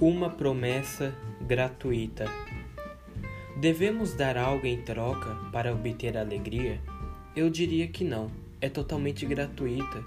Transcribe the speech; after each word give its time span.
Uma 0.00 0.30
promessa 0.30 1.14
gratuita. 1.42 2.24
Devemos 3.60 4.14
dar 4.14 4.34
algo 4.38 4.66
em 4.66 4.80
troca 4.80 5.34
para 5.52 5.74
obter 5.74 6.16
alegria? 6.16 6.80
Eu 7.36 7.50
diria 7.50 7.86
que 7.86 8.02
não, 8.02 8.30
é 8.62 8.70
totalmente 8.70 9.26
gratuita. 9.26 10.02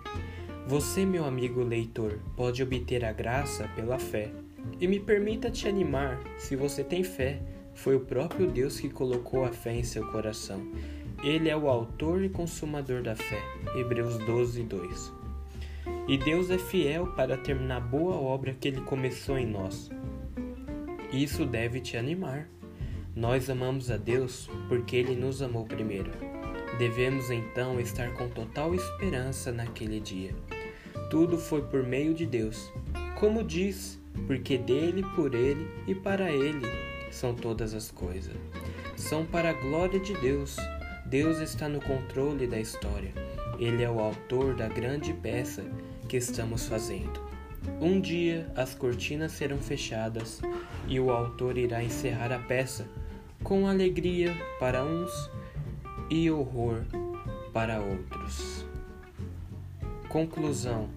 Você, 0.66 1.06
meu 1.06 1.24
amigo 1.26 1.62
leitor, 1.62 2.18
pode 2.36 2.64
obter 2.64 3.06
a 3.06 3.14
graça 3.14 3.70
pela 3.76 4.00
fé. 4.00 4.32
E 4.82 4.88
me 4.88 5.00
permita 5.00 5.52
te 5.52 5.68
animar, 5.68 6.20
se 6.40 6.56
você 6.56 6.84
tem 6.84 7.04
fé, 7.04 7.40
foi 7.76 7.96
o 7.96 8.00
próprio 8.00 8.50
Deus 8.50 8.80
que 8.80 8.90
colocou 8.90 9.46
a 9.46 9.52
fé 9.52 9.76
em 9.76 9.84
seu 9.84 10.08
coração. 10.08 10.60
Ele 11.24 11.50
é 11.50 11.56
o 11.56 11.70
autor 11.70 12.24
e 12.24 12.30
consumador 12.30 13.04
da 13.04 13.16
fé. 13.16 13.40
Hebreus 13.76 14.18
12, 14.26 14.64
2. 14.64 15.23
E 16.08 16.18
Deus 16.18 16.50
é 16.50 16.58
fiel 16.58 17.08
para 17.08 17.38
terminar 17.38 17.78
a 17.78 17.80
boa 17.80 18.16
obra 18.16 18.54
que 18.54 18.68
Ele 18.68 18.82
começou 18.82 19.38
em 19.38 19.46
nós. 19.46 19.90
Isso 21.12 21.46
deve 21.46 21.80
te 21.80 21.98
animar. 21.98 22.50
Nós 23.16 23.50
amamos 23.50 23.92
a 23.92 23.98
Deus 23.98 24.50
porque 24.68 24.96
Ele 24.96 25.16
nos 25.16 25.42
amou 25.42 25.66
primeiro. 25.66 26.12
Devemos 26.78 27.30
então 27.30 27.80
estar 27.80 28.14
com 28.14 28.28
total 28.28 28.74
esperança 28.74 29.52
naquele 29.52 30.00
dia. 30.00 30.34
Tudo 31.10 31.38
foi 31.38 31.62
por 31.62 31.84
meio 31.84 32.14
de 32.14 32.26
Deus. 32.26 32.74
Como 33.20 33.44
diz, 33.44 34.02
porque 34.26 34.58
dele, 34.58 35.04
por 35.16 35.36
ele 35.36 35.68
e 35.88 35.94
para 35.94 36.32
ele 36.32 36.66
são 37.12 37.36
todas 37.36 37.74
as 37.74 37.92
coisas. 37.92 38.36
São 38.96 39.26
para 39.26 39.52
a 39.52 39.54
glória 39.54 40.00
de 40.00 40.14
Deus. 40.16 40.58
Deus 41.06 41.38
está 41.40 41.70
no 41.70 41.80
controle 41.80 42.48
da 42.48 42.60
história. 42.60 43.14
Ele 43.60 43.84
é 43.84 43.90
o 43.90 44.00
autor 44.00 44.56
da 44.56 44.68
grande 44.68 45.14
peça 45.14 45.64
que 46.08 46.18
estamos 46.18 46.68
fazendo. 46.68 47.22
Um 47.80 48.00
dia 48.00 48.52
as 48.56 48.76
cortinas 48.76 49.32
serão 49.32 49.58
fechadas 49.58 50.42
e 50.88 51.00
o 51.00 51.12
autor 51.12 51.58
irá 51.58 51.84
encerrar 51.84 52.32
a 52.32 52.40
peça 52.40 52.88
com 53.44 53.68
alegria 53.68 54.36
para 54.60 54.84
uns 54.84 55.32
e 56.10 56.30
horror 56.30 56.84
para 57.54 57.82
outros. 57.82 58.66
Conclusão: 60.10 60.90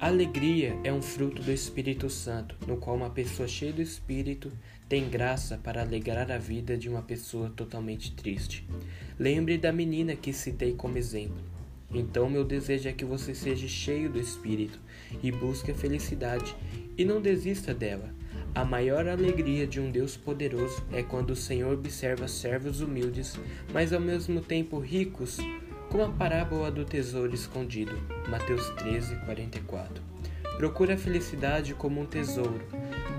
Alegria 0.00 0.76
é 0.82 0.92
um 0.92 1.00
fruto 1.00 1.40
do 1.42 1.52
Espírito 1.52 2.10
Santo, 2.10 2.56
no 2.66 2.76
qual 2.76 2.96
uma 2.96 3.10
pessoa 3.10 3.46
cheia 3.46 3.72
do 3.72 3.80
Espírito 3.80 4.50
tem 4.88 5.08
graça 5.08 5.58
para 5.62 5.80
alegrar 5.80 6.30
a 6.30 6.38
vida 6.38 6.76
de 6.76 6.88
uma 6.88 7.02
pessoa 7.02 7.50
totalmente 7.50 8.12
triste. 8.12 8.66
Lembre 9.18 9.56
da 9.56 9.72
menina 9.72 10.16
que 10.16 10.32
citei 10.32 10.72
como 10.74 10.98
exemplo. 10.98 11.51
Então, 11.94 12.28
meu 12.28 12.44
desejo 12.44 12.88
é 12.88 12.92
que 12.92 13.04
você 13.04 13.34
seja 13.34 13.68
cheio 13.68 14.08
do 14.08 14.18
Espírito 14.18 14.78
e 15.22 15.30
busque 15.30 15.70
a 15.70 15.74
felicidade 15.74 16.56
e 16.96 17.04
não 17.04 17.20
desista 17.20 17.74
dela. 17.74 18.10
A 18.54 18.64
maior 18.64 19.08
alegria 19.08 19.66
de 19.66 19.80
um 19.80 19.90
Deus 19.90 20.16
poderoso 20.16 20.82
é 20.92 21.02
quando 21.02 21.30
o 21.30 21.36
Senhor 21.36 21.72
observa 21.72 22.28
servos 22.28 22.80
humildes, 22.80 23.38
mas 23.72 23.92
ao 23.92 24.00
mesmo 24.00 24.40
tempo 24.40 24.78
ricos, 24.78 25.38
como 25.90 26.04
a 26.04 26.10
parábola 26.10 26.70
do 26.70 26.84
tesouro 26.84 27.34
escondido. 27.34 27.92
Mateus 28.28 28.68
13, 28.76 29.16
44. 29.24 30.02
Procure 30.56 30.92
a 30.92 30.98
felicidade 30.98 31.74
como 31.74 32.00
um 32.00 32.06
tesouro. 32.06 32.60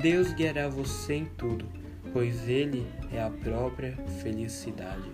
Deus 0.01 0.33
guiará 0.33 0.67
você 0.67 1.15
em 1.15 1.25
tudo, 1.25 1.65
pois 2.11 2.47
Ele 2.47 2.85
é 3.11 3.21
a 3.21 3.29
própria 3.29 3.97
felicidade. 4.21 5.11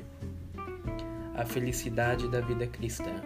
A 1.35 1.45
felicidade 1.45 2.29
da 2.29 2.41
vida 2.41 2.67
cristã. 2.67 3.21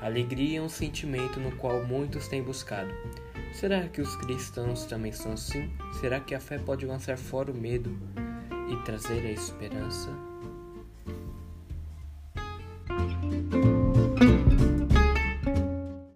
Alegria 0.00 0.60
é 0.60 0.62
um 0.62 0.68
sentimento 0.68 1.40
no 1.40 1.50
qual 1.56 1.84
muitos 1.84 2.28
têm 2.28 2.42
buscado. 2.42 2.90
Será 3.52 3.88
que 3.88 4.00
os 4.00 4.14
cristãos 4.16 4.84
também 4.84 5.10
são 5.10 5.32
assim? 5.32 5.70
Será 6.00 6.20
que 6.20 6.34
a 6.34 6.40
fé 6.40 6.58
pode 6.58 6.86
lançar 6.86 7.18
fora 7.18 7.50
o 7.50 7.54
medo 7.54 7.98
e 8.70 8.76
trazer 8.84 9.26
a 9.26 9.30
esperança? 9.30 10.10